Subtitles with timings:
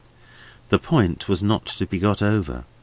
[0.69, 2.63] The point was not to be got over.